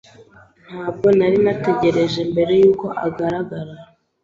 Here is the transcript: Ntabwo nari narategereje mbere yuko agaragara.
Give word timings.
Ntabwo 0.69 1.07
nari 1.17 1.37
narategereje 1.43 2.21
mbere 2.31 2.51
yuko 2.61 2.85
agaragara. 3.05 3.73